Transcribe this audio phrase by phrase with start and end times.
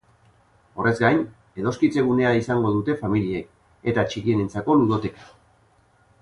[0.83, 1.19] Horrez gain,
[1.63, 3.53] edoskitze gunea izango dute familiek,
[3.93, 5.29] eta txikienentzako ludoteka.